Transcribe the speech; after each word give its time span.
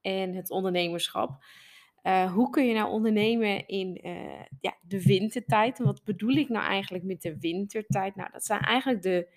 en 0.00 0.34
het 0.34 0.50
ondernemerschap. 0.50 1.44
Uh, 2.02 2.32
hoe 2.32 2.50
kun 2.50 2.66
je 2.66 2.74
nou 2.74 2.90
ondernemen 2.90 3.66
in 3.66 4.00
uh, 4.04 4.42
ja, 4.60 4.76
de 4.82 5.02
wintertijd? 5.02 5.78
En 5.78 5.84
wat 5.84 6.04
bedoel 6.04 6.34
ik 6.34 6.48
nou 6.48 6.66
eigenlijk 6.66 7.04
met 7.04 7.22
de 7.22 7.38
wintertijd? 7.38 8.16
Nou, 8.16 8.28
dat 8.32 8.44
zijn 8.44 8.60
eigenlijk 8.60 9.02
de 9.02 9.28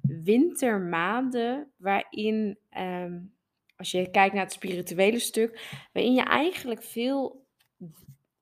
wintermaanden 0.00 1.70
waarin, 1.76 2.58
um, 2.78 3.34
als 3.76 3.90
je 3.90 4.10
kijkt 4.10 4.34
naar 4.34 4.44
het 4.44 4.52
spirituele 4.52 5.18
stuk, 5.18 5.78
waarin 5.92 6.14
je 6.14 6.22
eigenlijk 6.22 6.82
veel, 6.82 7.46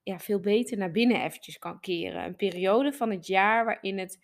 ja, 0.03 0.19
veel 0.19 0.41
beter 0.41 0.79
naar 0.79 0.91
binnen 0.91 1.25
eventjes 1.25 1.59
kan 1.59 1.81
keren. 1.81 2.25
Een 2.25 2.37
periode 2.37 2.93
van 2.93 3.11
het 3.11 3.27
jaar 3.27 3.65
waarin 3.65 3.99
het 3.99 4.19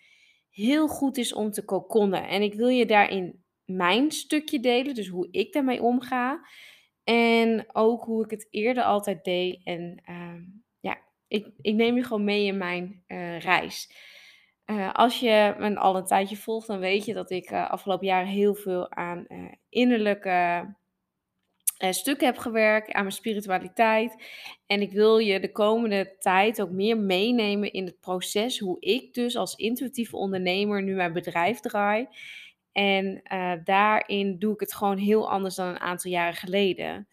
heel 0.49 0.87
goed 0.87 1.17
is 1.17 1.33
om 1.33 1.51
te 1.51 1.65
kokonnen. 1.65 2.27
En 2.27 2.41
ik 2.41 2.53
wil 2.53 2.67
je 2.67 2.85
daarin 2.85 3.43
mijn 3.65 4.11
stukje 4.11 4.59
delen, 4.59 4.95
dus 4.95 5.07
hoe 5.07 5.27
ik 5.31 5.53
daarmee 5.53 5.81
omga. 5.81 6.47
En 7.03 7.65
ook 7.73 8.03
hoe 8.03 8.23
ik 8.23 8.31
het 8.31 8.47
eerder 8.49 8.83
altijd 8.83 9.23
deed. 9.23 9.61
En 9.63 10.03
uh, 10.09 10.43
ja, 10.79 10.97
ik, 11.27 11.47
ik 11.61 11.75
neem 11.75 11.95
je 11.95 12.03
gewoon 12.03 12.23
mee 12.23 12.45
in 12.45 12.57
mijn 12.57 13.03
uh, 13.07 13.39
reis. 13.39 13.91
Uh, 14.65 14.93
als 14.93 15.19
je 15.19 15.55
me 15.57 15.75
al 15.75 15.95
een 15.95 16.05
tijdje 16.05 16.37
volgt, 16.37 16.67
dan 16.67 16.79
weet 16.79 17.05
je 17.05 17.13
dat 17.13 17.31
ik 17.31 17.51
afgelopen 17.51 18.07
jaren 18.07 18.27
heel 18.27 18.55
veel 18.55 18.91
aan 18.91 19.27
innerlijke 19.69 20.65
stukken 21.89 22.25
heb 22.25 22.37
gewerkt, 22.37 22.91
aan 22.91 23.01
mijn 23.01 23.15
spiritualiteit. 23.15 24.15
En 24.65 24.81
ik 24.81 24.91
wil 24.91 25.17
je 25.17 25.39
de 25.39 25.51
komende 25.51 26.15
tijd 26.19 26.61
ook 26.61 26.69
meer 26.69 26.97
meenemen 26.97 27.71
in 27.71 27.85
het 27.85 27.99
proces 27.99 28.59
hoe 28.59 28.79
ik 28.79 29.13
dus 29.13 29.35
als 29.35 29.55
intuïtieve 29.55 30.17
ondernemer 30.17 30.83
nu 30.83 30.95
mijn 30.95 31.13
bedrijf 31.13 31.59
draai. 31.59 32.07
En 32.71 33.21
uh, 33.33 33.53
daarin 33.63 34.39
doe 34.39 34.53
ik 34.53 34.59
het 34.59 34.73
gewoon 34.73 34.97
heel 34.97 35.29
anders 35.29 35.55
dan 35.55 35.67
een 35.67 35.79
aantal 35.79 36.11
jaren 36.11 36.35
geleden. 36.35 37.07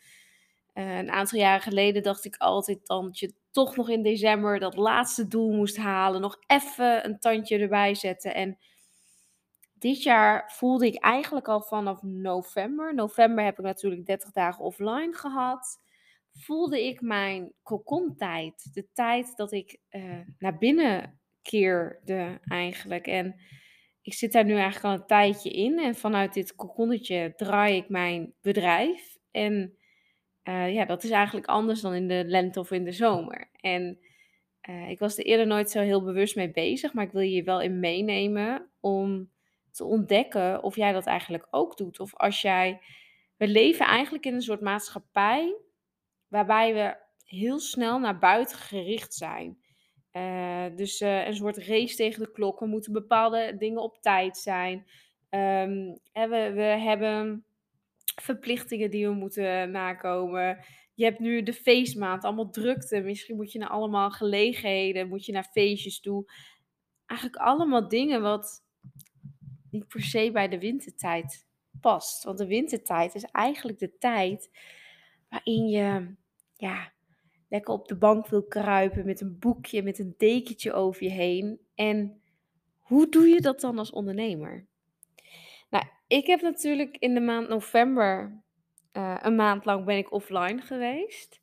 Uh, 0.75 0.98
een 0.98 1.11
aantal 1.11 1.39
jaren 1.39 1.62
geleden 1.62 2.03
dacht 2.03 2.25
ik 2.25 2.37
altijd 2.37 2.87
dan 2.87 3.05
dat 3.05 3.19
je 3.19 3.34
toch 3.50 3.77
nog 3.77 3.89
in 3.89 4.03
december 4.03 4.59
dat 4.59 4.77
laatste 4.77 5.28
doel 5.28 5.53
moest 5.53 5.77
halen. 5.77 6.20
Nog 6.20 6.39
even 6.47 7.05
een 7.05 7.19
tandje 7.19 7.59
erbij 7.59 7.95
zetten. 7.95 8.34
En 8.34 8.59
dit 9.75 10.03
jaar 10.03 10.53
voelde 10.53 10.87
ik 10.87 11.03
eigenlijk 11.03 11.48
al 11.48 11.62
vanaf 11.62 12.03
november. 12.03 12.95
November 12.95 13.45
heb 13.45 13.59
ik 13.59 13.65
natuurlijk 13.65 14.06
30 14.06 14.31
dagen 14.33 14.65
offline 14.65 15.12
gehad. 15.12 15.81
Voelde 16.33 16.87
ik 16.87 17.00
mijn 17.00 17.53
tijd, 18.17 18.75
De 18.75 18.87
tijd 18.93 19.37
dat 19.37 19.53
ik 19.53 19.78
uh, 19.91 20.20
naar 20.39 20.59
binnen 20.59 21.20
keerde 21.43 22.41
eigenlijk. 22.45 23.06
En 23.06 23.41
ik 24.09 24.14
zit 24.14 24.33
daar 24.33 24.45
nu 24.45 24.55
eigenlijk 24.55 24.84
al 24.84 24.92
een 24.92 25.06
tijdje 25.06 25.51
in. 25.51 25.78
En 25.78 25.95
vanuit 25.95 26.34
dit 26.34 26.55
kokonnetje 26.55 27.33
draai 27.37 27.77
ik 27.77 27.89
mijn 27.89 28.34
bedrijf. 28.42 29.17
En 29.31 29.77
uh, 30.45 30.75
ja, 30.75 30.84
dat 30.84 31.05
is 31.05 31.11
eigenlijk 31.11 31.47
anders 31.47 31.81
dan 31.81 31.95
in 31.95 32.09
de 32.09 32.25
lente 32.27 32.61
of 32.61 32.70
in 32.70 32.84
de 32.84 32.92
zomer. 32.92 33.50
En 33.61 33.98
uh, 34.69 34.89
ik 34.89 34.98
was 34.98 35.19
er 35.19 35.25
eerder 35.25 35.47
nooit 35.47 35.70
zo 35.70 35.81
heel 35.81 36.03
bewust 36.03 36.37
mee 36.37 36.50
bezig. 36.50 36.92
Maar 36.92 37.05
ik 37.05 37.12
wil 37.12 37.23
je 37.23 37.43
wel 37.43 37.60
in 37.60 37.81
meenemen 37.81 38.71
om 38.81 39.31
te 39.72 39.84
ontdekken 39.84 40.62
of 40.62 40.77
jij 40.77 40.93
dat 40.93 41.06
eigenlijk 41.06 41.47
ook 41.50 41.77
doet. 41.77 42.00
Of 42.00 42.15
als 42.15 42.41
jij. 42.41 42.81
We 43.37 43.49
leven 43.49 43.87
eigenlijk 43.87 44.27
in 44.27 44.34
een 44.34 44.43
soort 44.43 44.60
maatschappij 44.60 45.56
waarbij 46.28 46.75
we 46.75 46.97
heel 47.25 47.59
snel 47.59 47.99
naar 47.99 48.19
buiten 48.19 48.59
gericht 48.59 49.15
zijn. 49.15 49.59
Uh, 50.19 50.77
dus 50.77 51.01
uh, 51.01 51.27
een 51.27 51.37
soort 51.37 51.56
race 51.56 51.97
tegen 51.97 52.21
de 52.21 52.31
klok. 52.33 52.61
We 52.61 52.67
moeten 52.67 52.93
bepaalde 52.93 53.56
dingen 53.59 53.83
op 53.83 53.99
tijd 54.01 54.37
zijn. 54.37 54.79
Um, 55.31 55.99
we, 56.12 56.53
we 56.55 56.62
hebben 56.62 57.45
verplichtingen 58.23 58.91
die 58.91 59.07
we 59.07 59.15
moeten 59.15 59.71
nakomen. 59.71 60.65
Je 60.95 61.05
hebt 61.05 61.19
nu 61.19 61.43
de 61.43 61.53
feestmaand, 61.53 62.25
allemaal 62.25 62.51
drukte. 62.51 63.01
Misschien 63.01 63.37
moet 63.37 63.53
je 63.53 63.59
naar 63.59 63.69
allemaal 63.69 64.11
gelegenheden, 64.11 65.09
moet 65.09 65.25
je 65.25 65.33
naar 65.33 65.49
feestjes 65.53 66.01
toe. 66.01 66.33
Eigenlijk 67.07 67.41
allemaal 67.41 67.89
dingen 67.89 68.23
wat 68.23 68.65
niet 69.71 69.89
per 69.89 70.03
se 70.03 70.31
bij 70.33 70.49
de 70.49 70.59
wintertijd 70.59 71.47
past. 71.81 72.25
Want 72.25 72.39
de 72.39 72.47
wintertijd 72.47 73.15
is 73.15 73.25
eigenlijk 73.25 73.78
de 73.78 73.99
tijd 73.99 74.51
waarin 75.28 75.69
je 75.69 76.15
ja, 76.57 76.93
lekker 77.48 77.75
op 77.75 77.88
de 77.88 77.97
bank 77.97 78.26
wil 78.26 78.42
kruipen 78.42 79.06
met 79.06 79.20
een 79.20 79.38
boekje, 79.38 79.82
met 79.82 79.98
een 79.98 80.14
dekentje 80.16 80.72
over 80.72 81.03
je 81.03 81.10
heen. 81.10 81.60
En 81.75 82.20
hoe 82.78 83.09
doe 83.09 83.28
je 83.28 83.41
dat 83.41 83.60
dan 83.60 83.78
als 83.78 83.91
ondernemer? 83.91 84.66
Nou, 85.70 85.84
ik 86.06 86.26
heb 86.26 86.41
natuurlijk 86.41 86.97
in 86.97 87.14
de 87.14 87.20
maand 87.20 87.48
november, 87.48 88.42
uh, 88.92 89.19
een 89.22 89.36
maand 89.36 89.64
lang 89.64 89.84
ben 89.84 89.97
ik 89.97 90.12
offline 90.12 90.60
geweest. 90.60 91.41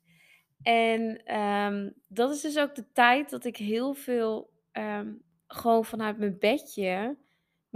En 0.62 1.34
um, 1.36 1.94
dat 2.08 2.30
is 2.30 2.40
dus 2.40 2.58
ook 2.58 2.74
de 2.74 2.92
tijd 2.92 3.30
dat 3.30 3.44
ik 3.44 3.56
heel 3.56 3.94
veel 3.94 4.50
um, 4.72 5.22
gewoon 5.46 5.84
vanuit 5.84 6.18
mijn 6.18 6.38
bedje 6.38 7.16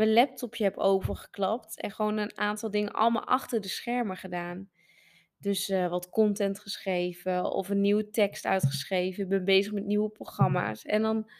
mijn 0.01 0.13
laptopje 0.13 0.65
heb 0.65 0.77
overgeklapt. 0.77 1.81
En 1.81 1.91
gewoon 1.91 2.17
een 2.17 2.39
aantal 2.39 2.71
dingen 2.71 2.93
allemaal 2.93 3.25
achter 3.25 3.61
de 3.61 3.69
schermen 3.69 4.17
gedaan. 4.17 4.71
Dus 5.41 5.69
uh, 5.69 5.89
wat 5.89 6.11
content 6.11 6.61
geschreven 6.61 7.53
of 7.53 7.69
een 7.69 7.81
nieuwe 7.81 8.11
tekst 8.11 8.47
uitgeschreven. 8.47 9.23
Ik 9.23 9.29
ben 9.29 9.45
bezig 9.45 9.73
met 9.73 9.87
nieuwe 9.87 10.09
programma's. 10.11 10.85
En 10.85 11.03
dan, 11.03 11.31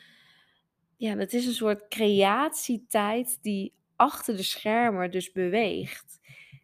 ja, 0.97 1.17
het 1.17 1.33
is 1.33 1.47
een 1.47 1.53
soort 1.53 1.89
creatietijd 1.89 3.39
die 3.43 3.75
achter 3.97 4.37
de 4.37 4.43
schermen 4.43 5.11
dus 5.11 5.33
beweegt. 5.33 6.21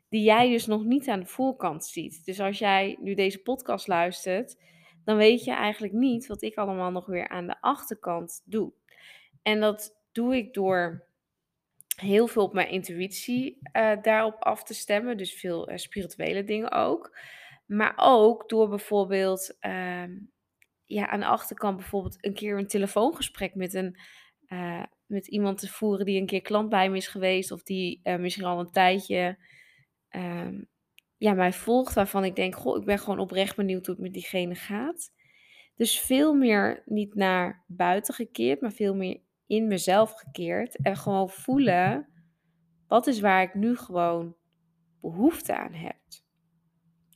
Die 0.09 0.23
jij 0.23 0.51
dus 0.51 0.67
nog 0.67 0.85
niet 0.85 1.09
aan 1.09 1.21
de 1.21 1.27
voorkant 1.27 1.85
ziet. 1.85 2.25
Dus 2.25 2.41
als 2.41 2.59
jij 2.59 2.97
nu 3.01 3.15
deze 3.15 3.43
podcast 3.43 3.87
luistert, 3.87 4.57
dan 5.05 5.17
weet 5.17 5.45
je 5.45 5.53
eigenlijk 5.53 5.93
niet 5.93 6.27
wat 6.27 6.43
ik 6.43 6.55
allemaal 6.55 6.91
nog 6.91 7.07
weer 7.07 7.29
aan 7.29 7.47
de 7.47 7.61
achterkant 7.61 8.43
doe. 8.45 8.73
En 9.43 9.61
dat 9.61 9.97
doe 10.13 10.37
ik 10.37 10.55
door 10.55 11.06
heel 11.97 12.27
veel 12.27 12.43
op 12.43 12.53
mijn 12.53 12.71
intuïtie 12.71 13.59
uh, 13.73 13.93
daarop 14.03 14.43
af 14.43 14.63
te 14.63 14.75
stemmen. 14.75 15.17
Dus 15.17 15.33
veel 15.33 15.71
uh, 15.71 15.77
spirituele 15.77 16.45
dingen 16.45 16.73
ook. 16.73 17.19
Maar 17.67 17.95
ook 17.97 18.49
door 18.49 18.69
bijvoorbeeld 18.69 19.57
uh, 19.61 20.05
ja, 20.85 21.09
aan 21.09 21.21
de 21.21 21.27
achterkant 21.27 21.77
bijvoorbeeld 21.77 22.25
een 22.25 22.35
keer 22.35 22.59
een 22.59 22.67
telefoongesprek 22.67 23.55
met, 23.55 23.75
een, 23.75 23.99
uh, 24.49 24.83
met 25.07 25.27
iemand 25.27 25.59
te 25.59 25.69
voeren 25.69 26.07
die 26.07 26.21
een 26.21 26.27
keer 26.27 26.43
klant 26.43 26.69
bij 26.69 26.91
me 26.91 26.97
is 26.97 27.09
geweest. 27.09 27.51
Of 27.51 27.63
die 27.63 28.01
misschien 28.19 28.45
al 28.45 28.61
een 28.61 28.71
tijdje 28.71 29.39
ehm, 30.09 30.61
ja, 31.17 31.33
mij 31.33 31.53
volgt. 31.53 31.95
Waarvan 31.95 32.25
ik 32.25 32.37
denk, 32.37 32.57
goh, 32.57 32.79
ik 32.79 32.85
ben 32.85 32.99
gewoon 32.99 33.19
oprecht 33.19 33.57
benieuwd 33.57 33.87
hoe 33.87 33.95
het 33.95 34.05
met 34.05 34.13
diegene 34.13 34.55
gaat. 34.55 35.15
Dus 35.77 36.01
veel 36.01 36.35
meer 36.35 36.83
niet 36.85 37.15
naar 37.15 37.65
buiten 37.67 38.15
gekeerd, 38.15 38.61
maar 38.61 38.73
veel 38.73 38.95
meer 38.95 39.21
in 39.47 39.67
mezelf 39.67 40.13
gekeerd 40.13 40.77
en 40.83 40.97
gewoon 40.97 41.29
voelen 41.29 42.09
wat 42.87 43.07
is 43.07 43.21
waar 43.21 43.43
ik 43.43 43.55
nu 43.55 43.77
gewoon 43.77 44.37
behoefte 45.01 45.57
aan 45.57 45.73
heb. 45.73 45.97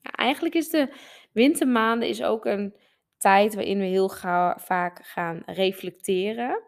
Ja, 0.03 0.11
eigenlijk 0.11 0.55
is 0.55 0.69
de 0.69 0.95
wintermaanden 1.33 2.09
is 2.09 2.22
ook 2.22 2.45
een 2.45 2.75
tijd 3.19 3.54
waarin 3.54 3.78
we 3.78 3.84
heel 3.84 4.10
vaak 4.57 5.07
gaan 5.07 5.43
reflecteren. 5.47 6.63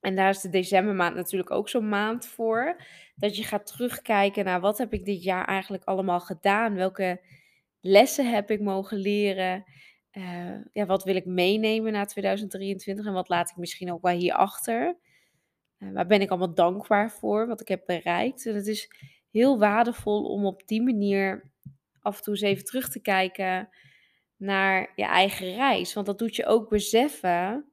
En 0.00 0.14
daar 0.14 0.28
is 0.28 0.40
de 0.40 0.48
decembermaand 0.48 1.14
natuurlijk 1.14 1.50
ook 1.50 1.68
zo'n 1.68 1.88
maand 1.88 2.26
voor. 2.26 2.82
Dat 3.16 3.36
je 3.36 3.44
gaat 3.44 3.66
terugkijken 3.66 4.44
naar 4.44 4.60
wat 4.60 4.78
heb 4.78 4.92
ik 4.92 5.04
dit 5.04 5.22
jaar 5.22 5.44
eigenlijk 5.44 5.84
allemaal 5.84 6.20
gedaan? 6.20 6.74
Welke 6.74 7.20
lessen 7.80 8.30
heb 8.30 8.50
ik 8.50 8.60
mogen 8.60 8.98
leren? 8.98 9.64
Uh, 10.18 10.56
ja, 10.72 10.86
wat 10.86 11.04
wil 11.04 11.16
ik 11.16 11.24
meenemen 11.24 11.92
naar 11.92 12.06
2023 12.06 13.06
en 13.06 13.12
wat 13.12 13.28
laat 13.28 13.50
ik 13.50 13.56
misschien 13.56 13.92
ook 13.92 14.02
wel 14.02 14.16
hierachter? 14.16 14.98
Uh, 15.78 15.92
waar 15.92 16.06
ben 16.06 16.20
ik 16.20 16.30
allemaal 16.30 16.54
dankbaar 16.54 17.10
voor, 17.10 17.46
wat 17.46 17.60
ik 17.60 17.68
heb 17.68 17.82
bereikt? 17.86 18.46
En 18.46 18.54
het 18.54 18.66
is 18.66 18.90
heel 19.30 19.58
waardevol 19.58 20.24
om 20.24 20.46
op 20.46 20.66
die 20.66 20.82
manier 20.82 21.52
af 22.00 22.16
en 22.16 22.22
toe 22.22 22.32
eens 22.32 22.42
even 22.42 22.64
terug 22.64 22.88
te 22.88 23.00
kijken 23.00 23.68
naar 24.36 24.92
je 24.96 25.04
eigen 25.04 25.54
reis. 25.54 25.94
Want 25.94 26.06
dat 26.06 26.18
doet 26.18 26.36
je 26.36 26.46
ook 26.46 26.68
beseffen 26.68 27.72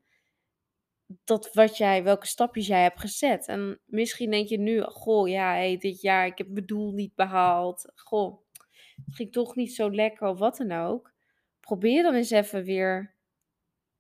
dat 1.24 1.54
wat 1.54 1.78
jij, 1.78 2.04
welke 2.04 2.28
stapjes 2.28 2.68
jij 2.68 2.82
hebt 2.82 3.00
gezet. 3.00 3.48
En 3.48 3.80
misschien 3.86 4.32
denk 4.32 4.48
je 4.48 4.60
nu, 4.60 4.82
goh, 4.82 5.28
ja, 5.28 5.78
dit 5.78 6.02
jaar, 6.02 6.26
ik 6.26 6.38
heb 6.38 6.48
mijn 6.48 6.66
doel 6.66 6.92
niet 6.92 7.16
behaald. 7.16 7.92
Goh, 7.96 8.42
het 9.06 9.16
ging 9.16 9.32
toch 9.32 9.56
niet 9.56 9.74
zo 9.74 9.92
lekker 9.92 10.28
of 10.28 10.40
wat 10.40 10.58
dan 10.58 10.72
ook. 10.72 11.15
Probeer 11.66 12.04
dan 12.04 12.14
eens 12.14 12.30
even 12.30 12.64
weer 12.64 13.14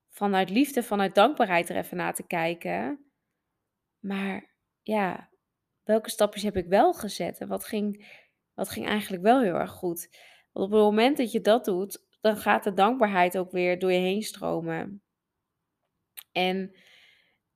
vanuit 0.09 0.50
liefde, 0.50 0.83
vanuit 0.83 1.15
dankbaarheid 1.15 1.69
er 1.69 1.75
even 1.75 1.97
naar 1.97 2.13
te 2.13 2.27
kijken. 2.27 3.06
Maar 4.00 4.56
ja, 4.81 5.29
welke 5.83 6.09
stapjes 6.09 6.44
heb 6.44 6.57
ik 6.57 6.67
wel 6.67 6.94
gezet 6.94 7.38
en 7.38 7.47
wat 7.47 7.65
ging, 7.65 8.07
wat 8.53 8.69
ging 8.69 8.88
eigenlijk 8.88 9.23
wel 9.23 9.41
heel 9.41 9.56
erg 9.56 9.71
goed? 9.71 10.09
Want 10.51 10.65
op 10.65 10.71
het 10.71 10.81
moment 10.81 11.17
dat 11.17 11.31
je 11.31 11.41
dat 11.41 11.65
doet, 11.65 12.06
dan 12.21 12.38
gaat 12.38 12.63
de 12.63 12.73
dankbaarheid 12.73 13.38
ook 13.38 13.51
weer 13.51 13.79
door 13.79 13.91
je 13.91 14.00
heen 14.00 14.23
stromen. 14.23 15.01
En 16.31 16.75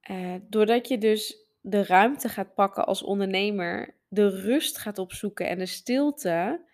uh, 0.10 0.36
doordat 0.42 0.88
je 0.88 0.98
dus 0.98 1.50
de 1.62 1.84
ruimte 1.86 2.30
gaat 2.30 2.54
pakken 2.54 2.86
als 2.86 3.04
ondernemer, 3.04 3.96
de 4.08 4.30
rust 4.30 4.78
gaat 4.78 4.98
opzoeken 4.98 5.48
en 5.48 5.58
de 5.58 5.66
stilte, 5.66 6.66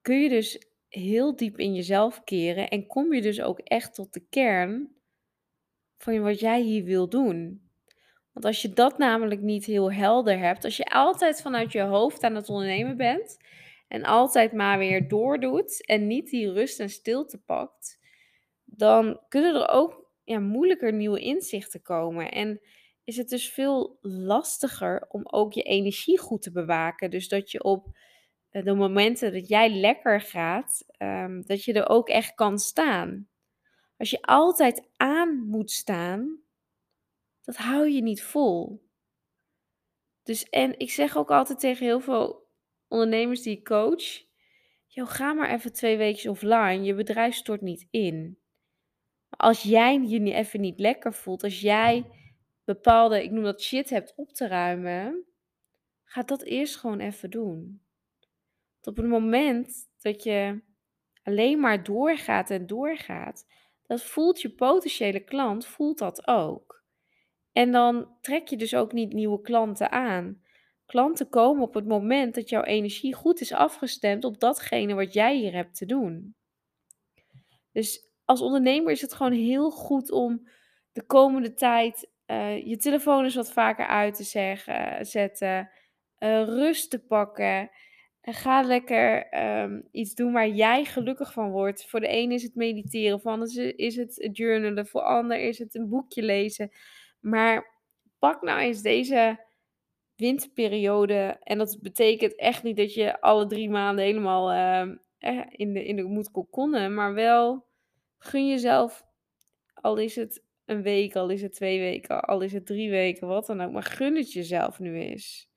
kun 0.00 0.20
je 0.20 0.28
dus 0.28 0.69
heel 0.90 1.36
diep 1.36 1.58
in 1.58 1.74
jezelf 1.74 2.24
keren 2.24 2.68
en 2.68 2.86
kom 2.86 3.14
je 3.14 3.22
dus 3.22 3.40
ook 3.40 3.58
echt 3.58 3.94
tot 3.94 4.12
de 4.12 4.26
kern 4.30 4.94
van 5.98 6.20
wat 6.20 6.40
jij 6.40 6.60
hier 6.60 6.84
wil 6.84 7.08
doen. 7.08 7.68
Want 8.32 8.44
als 8.44 8.62
je 8.62 8.72
dat 8.72 8.98
namelijk 8.98 9.40
niet 9.40 9.64
heel 9.64 9.92
helder 9.92 10.38
hebt, 10.38 10.64
als 10.64 10.76
je 10.76 10.84
altijd 10.84 11.42
vanuit 11.42 11.72
je 11.72 11.80
hoofd 11.80 12.22
aan 12.22 12.34
het 12.34 12.48
ondernemen 12.48 12.96
bent 12.96 13.36
en 13.88 14.04
altijd 14.04 14.52
maar 14.52 14.78
weer 14.78 15.08
doordoet 15.08 15.86
en 15.86 16.06
niet 16.06 16.30
die 16.30 16.52
rust 16.52 16.80
en 16.80 16.90
stilte 16.90 17.38
pakt, 17.38 17.98
dan 18.64 19.20
kunnen 19.28 19.54
er 19.54 19.68
ook 19.68 20.10
ja, 20.24 20.38
moeilijker 20.38 20.92
nieuwe 20.92 21.20
inzichten 21.20 21.82
komen. 21.82 22.30
En 22.30 22.60
is 23.04 23.16
het 23.16 23.28
dus 23.28 23.50
veel 23.50 23.98
lastiger 24.00 25.06
om 25.08 25.22
ook 25.24 25.52
je 25.52 25.62
energie 25.62 26.18
goed 26.18 26.42
te 26.42 26.52
bewaken. 26.52 27.10
Dus 27.10 27.28
dat 27.28 27.50
je 27.50 27.62
op 27.62 27.98
de 28.50 28.74
momenten 28.74 29.32
dat 29.32 29.48
jij 29.48 29.70
lekker 29.70 30.20
gaat, 30.20 30.84
ehm, 30.88 31.42
dat 31.42 31.64
je 31.64 31.72
er 31.72 31.88
ook 31.88 32.08
echt 32.08 32.34
kan 32.34 32.58
staan. 32.58 33.28
Als 33.96 34.10
je 34.10 34.22
altijd 34.22 34.88
aan 34.96 35.46
moet 35.46 35.70
staan, 35.70 36.40
dat 37.42 37.56
hou 37.56 37.88
je 37.88 38.02
niet 38.02 38.22
vol. 38.22 38.82
Dus 40.22 40.48
en 40.48 40.78
ik 40.78 40.90
zeg 40.90 41.16
ook 41.16 41.30
altijd 41.30 41.60
tegen 41.60 41.86
heel 41.86 42.00
veel 42.00 42.48
ondernemers 42.88 43.42
die 43.42 43.56
ik 43.56 43.64
coach, 43.64 44.24
joh, 44.86 45.08
ga 45.08 45.32
maar 45.32 45.50
even 45.50 45.72
twee 45.72 45.96
weken 45.96 46.30
offline, 46.30 46.82
je 46.82 46.94
bedrijf 46.94 47.34
stort 47.34 47.60
niet 47.60 47.86
in. 47.90 48.38
Als 49.28 49.62
jij 49.62 50.00
je 50.00 50.18
niet 50.18 50.34
even 50.34 50.60
niet 50.60 50.78
lekker 50.78 51.14
voelt, 51.14 51.42
als 51.42 51.60
jij 51.60 52.06
bepaalde, 52.64 53.22
ik 53.22 53.30
noem 53.30 53.44
dat 53.44 53.62
shit 53.62 53.90
hebt 53.90 54.12
op 54.16 54.32
te 54.32 54.46
ruimen, 54.46 55.24
ga 56.04 56.22
dat 56.22 56.42
eerst 56.42 56.76
gewoon 56.76 57.00
even 57.00 57.30
doen. 57.30 57.82
Op 58.86 58.96
het 58.96 59.06
moment 59.06 59.88
dat 60.00 60.22
je 60.22 60.62
alleen 61.22 61.60
maar 61.60 61.82
doorgaat 61.82 62.50
en 62.50 62.66
doorgaat, 62.66 63.46
dat 63.86 64.02
voelt 64.02 64.40
je 64.40 64.50
potentiële 64.50 65.20
klant, 65.20 65.66
voelt 65.66 65.98
dat 65.98 66.26
ook. 66.26 66.84
En 67.52 67.72
dan 67.72 68.16
trek 68.20 68.48
je 68.48 68.56
dus 68.56 68.74
ook 68.74 68.92
niet 68.92 69.12
nieuwe 69.12 69.40
klanten 69.40 69.90
aan. 69.90 70.42
Klanten 70.86 71.28
komen 71.28 71.62
op 71.62 71.74
het 71.74 71.86
moment 71.86 72.34
dat 72.34 72.48
jouw 72.48 72.62
energie 72.62 73.14
goed 73.14 73.40
is 73.40 73.52
afgestemd 73.52 74.24
op 74.24 74.40
datgene 74.40 74.94
wat 74.94 75.12
jij 75.12 75.36
hier 75.36 75.52
hebt 75.52 75.76
te 75.76 75.86
doen. 75.86 76.34
Dus 77.72 78.08
als 78.24 78.40
ondernemer 78.40 78.92
is 78.92 79.00
het 79.00 79.12
gewoon 79.12 79.32
heel 79.32 79.70
goed 79.70 80.10
om 80.10 80.48
de 80.92 81.02
komende 81.06 81.54
tijd 81.54 82.10
uh, 82.26 82.66
je 82.66 82.76
telefoon 82.76 83.24
eens 83.24 83.34
wat 83.34 83.52
vaker 83.52 83.86
uit 83.86 84.14
te 84.14 84.24
zetten, 85.04 85.70
uh, 86.18 86.44
rust 86.44 86.90
te 86.90 87.04
pakken. 87.06 87.70
Ga 88.32 88.62
lekker 88.62 89.34
um, 89.62 89.88
iets 89.90 90.14
doen 90.14 90.32
waar 90.32 90.48
jij 90.48 90.84
gelukkig 90.84 91.32
van 91.32 91.50
wordt. 91.50 91.86
Voor 91.86 92.00
de 92.00 92.08
ene 92.08 92.34
is 92.34 92.42
het 92.42 92.54
mediteren, 92.54 93.20
voor 93.20 93.30
de 93.30 93.38
ander 93.38 93.78
is 93.78 93.96
het 93.96 94.28
journalen, 94.32 94.86
voor 94.86 95.00
de 95.00 95.06
ander 95.06 95.40
is 95.40 95.58
het 95.58 95.74
een 95.74 95.88
boekje 95.88 96.22
lezen. 96.22 96.70
Maar 97.20 97.78
pak 98.18 98.42
nou 98.42 98.60
eens 98.60 98.82
deze 98.82 99.44
winterperiode. 100.16 101.36
En 101.42 101.58
dat 101.58 101.78
betekent 101.80 102.36
echt 102.36 102.62
niet 102.62 102.76
dat 102.76 102.94
je 102.94 103.20
alle 103.20 103.46
drie 103.46 103.70
maanden 103.70 104.04
helemaal 104.04 104.52
uh, 104.52 104.94
in, 105.50 105.72
de, 105.72 105.84
in 105.84 105.96
de 105.96 106.02
moet 106.02 106.30
kokonnen. 106.30 106.94
Maar 106.94 107.14
wel 107.14 107.66
gun 108.18 108.48
jezelf, 108.48 109.04
al 109.74 109.96
is 109.96 110.16
het 110.16 110.42
een 110.64 110.82
week, 110.82 111.16
al 111.16 111.28
is 111.28 111.42
het 111.42 111.52
twee 111.52 111.78
weken, 111.78 112.20
al 112.20 112.40
is 112.40 112.52
het 112.52 112.66
drie 112.66 112.90
weken, 112.90 113.28
wat 113.28 113.46
dan 113.46 113.60
ook. 113.60 113.72
Maar 113.72 113.82
gun 113.82 114.16
het 114.16 114.32
jezelf 114.32 114.78
nu 114.78 114.98
eens. 114.98 115.49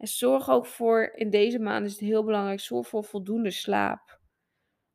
En 0.00 0.06
zorg 0.06 0.50
ook 0.50 0.66
voor, 0.66 1.12
in 1.14 1.30
deze 1.30 1.58
maand 1.58 1.86
is 1.86 1.92
het 1.92 2.00
heel 2.00 2.24
belangrijk, 2.24 2.60
zorg 2.60 2.88
voor 2.88 3.04
voldoende 3.04 3.50
slaap. 3.50 4.20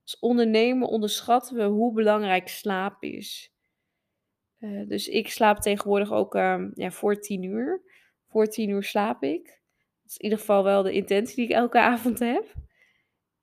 Als 0.02 0.20
ondernemer 0.20 0.88
onderschatten 0.88 1.58
we 1.58 1.64
hoe 1.64 1.94
belangrijk 1.94 2.48
slaap 2.48 3.04
is. 3.04 3.54
Uh, 4.60 4.88
dus 4.88 5.08
ik 5.08 5.30
slaap 5.30 5.60
tegenwoordig 5.60 6.12
ook 6.12 6.36
uh, 6.36 6.64
ja, 6.74 6.92
voor 6.92 7.20
tien 7.20 7.44
uur. 7.44 7.82
Voor 8.28 8.48
tien 8.48 8.70
uur 8.70 8.84
slaap 8.84 9.24
ik. 9.24 9.46
Dat 10.02 10.12
is 10.12 10.18
in 10.18 10.24
ieder 10.24 10.40
geval 10.40 10.64
wel 10.64 10.84
de 10.84 10.92
intentie 10.92 11.36
die 11.36 11.46
ik 11.46 11.52
elke 11.52 11.80
avond 11.94 12.20
heb. 12.20 12.54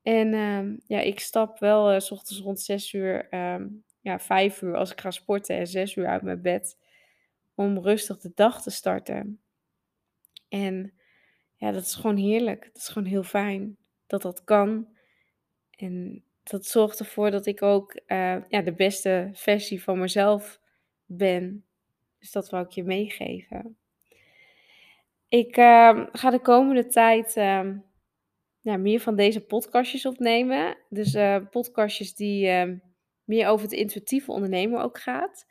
En 0.02 0.32
uh, 0.32 0.78
ja, 0.86 1.00
ik 1.00 1.20
stap 1.20 1.58
wel 1.58 1.92
uh, 1.92 1.98
s 1.98 2.10
ochtends 2.10 2.42
rond 2.42 2.60
zes 2.60 2.92
uur 2.92 3.28
ehm, 3.28 3.68
ja, 4.00 4.18
vijf 4.18 4.62
uur 4.62 4.76
als 4.76 4.92
ik 4.92 5.00
ga 5.00 5.10
sporten 5.10 5.56
en 5.56 5.66
zes 5.66 5.96
uur 5.96 6.06
uit 6.06 6.22
mijn 6.22 6.42
bed 6.42 6.78
om 7.54 7.78
rustig 7.78 8.18
de 8.18 8.32
dag 8.34 8.62
te 8.62 8.70
starten. 8.70 9.40
En 10.48 10.94
ja, 11.62 11.72
dat 11.72 11.82
is 11.82 11.94
gewoon 11.94 12.16
heerlijk. 12.16 12.64
Dat 12.64 12.76
is 12.76 12.88
gewoon 12.88 13.08
heel 13.08 13.22
fijn 13.22 13.76
dat 14.06 14.22
dat 14.22 14.44
kan. 14.44 14.88
En 15.70 16.24
dat 16.42 16.66
zorgt 16.66 16.98
ervoor 16.98 17.30
dat 17.30 17.46
ik 17.46 17.62
ook 17.62 18.00
uh, 18.06 18.48
ja, 18.48 18.62
de 18.62 18.72
beste 18.72 19.30
versie 19.32 19.82
van 19.82 19.98
mezelf 19.98 20.60
ben. 21.06 21.64
Dus 22.18 22.32
dat 22.32 22.50
wil 22.50 22.60
ik 22.60 22.70
je 22.70 22.84
meegeven. 22.84 23.76
Ik 25.28 25.56
uh, 25.56 26.06
ga 26.12 26.30
de 26.30 26.40
komende 26.40 26.86
tijd 26.86 27.36
uh, 27.36 27.70
ja, 28.60 28.76
meer 28.76 29.00
van 29.00 29.16
deze 29.16 29.40
podcastjes 29.40 30.06
opnemen. 30.06 30.76
Dus 30.88 31.14
uh, 31.14 31.36
podcastjes 31.50 32.14
die 32.14 32.48
ehm, 32.48 32.76
meer 33.24 33.48
over 33.48 33.64
het 33.64 33.74
intuïtieve 33.74 34.32
ondernemen 34.32 34.82
ook 34.82 34.98
gaat. 34.98 35.46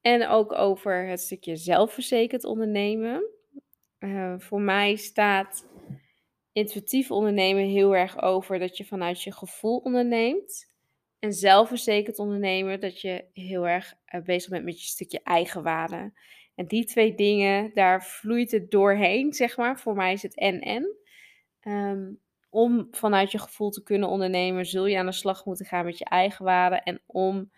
En 0.00 0.28
ook 0.28 0.52
over 0.52 1.06
het 1.06 1.20
stukje 1.20 1.56
zelfverzekerd 1.56 2.44
ondernemen. 2.44 3.36
Uh, 3.98 4.34
voor 4.38 4.60
mij 4.60 4.96
staat 4.96 5.66
intuïtief 6.52 7.10
ondernemen 7.10 7.64
heel 7.64 7.96
erg 7.96 8.22
over 8.22 8.58
dat 8.58 8.76
je 8.76 8.84
vanuit 8.84 9.22
je 9.22 9.32
gevoel 9.32 9.76
onderneemt. 9.78 10.72
En 11.18 11.32
zelfverzekerd 11.32 12.18
ondernemen, 12.18 12.80
dat 12.80 13.00
je 13.00 13.24
heel 13.32 13.68
erg 13.68 13.94
uh, 14.14 14.22
bezig 14.22 14.50
bent 14.50 14.64
met 14.64 14.80
je 14.80 14.86
stukje 14.86 15.20
eigenwaarde. 15.22 16.12
En 16.54 16.66
die 16.66 16.84
twee 16.84 17.14
dingen, 17.14 17.70
daar 17.74 18.04
vloeit 18.04 18.50
het 18.50 18.70
doorheen, 18.70 19.32
zeg 19.32 19.56
maar. 19.56 19.80
Voor 19.80 19.94
mij 19.94 20.12
is 20.12 20.22
het 20.22 20.36
en-en. 20.36 20.96
Um, 21.62 22.20
om 22.50 22.88
vanuit 22.90 23.32
je 23.32 23.38
gevoel 23.38 23.70
te 23.70 23.82
kunnen 23.82 24.08
ondernemen, 24.08 24.66
zul 24.66 24.86
je 24.86 24.98
aan 24.98 25.06
de 25.06 25.12
slag 25.12 25.44
moeten 25.44 25.66
gaan 25.66 25.84
met 25.84 25.98
je 25.98 26.04
eigenwaarde. 26.04 26.76
En 26.76 27.00
om, 27.06 27.50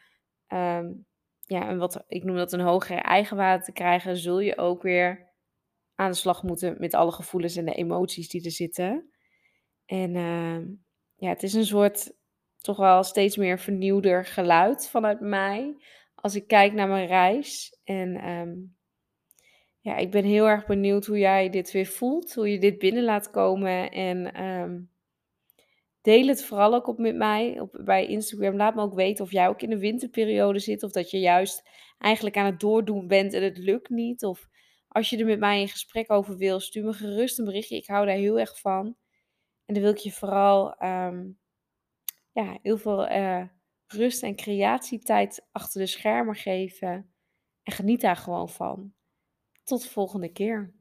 um, 0.49 1.07
ja, 1.41 1.77
wat, 1.77 2.05
ik 2.09 2.25
noem 2.25 2.37
dat 2.37 2.53
een 2.53 2.61
hogere 2.61 3.01
eigenwaarde 3.01 3.65
te 3.65 3.73
krijgen, 3.73 4.17
zul 4.17 4.41
je 4.41 4.59
ook 4.59 4.83
weer 4.83 5.30
aan 6.01 6.11
de 6.11 6.17
slag 6.17 6.43
moeten 6.43 6.77
met 6.79 6.95
alle 6.95 7.13
gevoelens 7.13 7.57
en 7.57 7.65
de 7.65 7.75
emoties 7.75 8.29
die 8.29 8.45
er 8.45 8.51
zitten. 8.51 9.11
En 9.87 10.15
uh, 10.15 10.59
ja, 11.17 11.29
het 11.29 11.43
is 11.43 11.55
een 11.55 11.67
soort 11.67 12.13
toch 12.57 12.77
wel 12.77 13.03
steeds 13.03 13.37
meer 13.37 13.59
vernieuwder 13.59 14.25
geluid 14.25 14.89
vanuit 14.89 15.21
mij. 15.21 15.77
Als 16.15 16.35
ik 16.35 16.47
kijk 16.47 16.73
naar 16.73 16.89
mijn 16.89 17.07
reis. 17.07 17.79
En 17.85 18.29
um, 18.29 18.77
ja, 19.81 19.97
ik 19.97 20.11
ben 20.11 20.25
heel 20.25 20.49
erg 20.49 20.67
benieuwd 20.67 21.07
hoe 21.07 21.19
jij 21.19 21.51
dit 21.51 21.73
weer 21.73 21.87
voelt, 21.87 22.35
hoe 22.35 22.51
je 22.51 22.59
dit 22.59 22.79
binnen 22.79 23.05
laat 23.05 23.31
komen. 23.31 23.91
En 23.91 24.45
um, 24.45 24.91
deel 26.01 26.27
het 26.27 26.45
vooral 26.45 26.75
ook 26.75 26.87
op 26.87 26.99
met 26.99 27.17
mij 27.17 27.61
op, 27.61 27.81
bij 27.85 28.07
Instagram. 28.07 28.57
Laat 28.57 28.75
me 28.75 28.83
ook 28.83 28.95
weten 28.95 29.25
of 29.25 29.33
jij 29.33 29.49
ook 29.49 29.63
in 29.63 29.71
de 29.71 29.79
winterperiode 29.79 30.59
zit, 30.59 30.83
of 30.83 30.91
dat 30.91 31.11
je 31.11 31.19
juist 31.19 31.69
eigenlijk 31.99 32.37
aan 32.37 32.47
het 32.47 32.61
doordoen 32.61 33.07
bent 33.07 33.33
en 33.33 33.43
het 33.43 33.59
lukt 33.59 33.89
niet. 33.89 34.25
Of 34.25 34.49
als 34.93 35.11
je 35.11 35.19
er 35.19 35.25
met 35.25 35.39
mij 35.39 35.61
in 35.61 35.69
gesprek 35.69 36.11
over 36.11 36.37
wil, 36.37 36.61
stuur 36.61 36.85
me 36.85 36.93
gerust 36.93 37.39
een 37.39 37.45
berichtje. 37.45 37.77
Ik 37.77 37.87
hou 37.87 38.07
daar 38.07 38.17
heel 38.17 38.39
erg 38.39 38.61
van. 38.61 38.97
En 39.65 39.75
dan 39.75 39.83
wil 39.83 39.93
ik 39.93 39.99
je 39.99 40.13
vooral 40.13 40.83
um, 40.83 41.39
ja, 42.33 42.59
heel 42.63 42.79
veel 42.79 43.11
uh, 43.11 43.45
rust 43.87 44.23
en 44.23 44.37
creatietijd 44.37 45.47
achter 45.53 45.81
de 45.81 45.87
schermen 45.87 46.35
geven. 46.35 47.15
En 47.63 47.73
geniet 47.73 48.01
daar 48.01 48.17
gewoon 48.17 48.49
van. 48.49 48.95
Tot 49.63 49.83
de 49.83 49.89
volgende 49.89 50.33
keer. 50.33 50.80